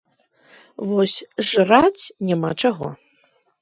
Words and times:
Вось 0.93 1.17
жраць 1.51 2.11
няма 2.33 2.55
чаго. 2.61 2.87